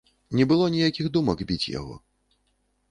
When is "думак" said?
1.19-1.45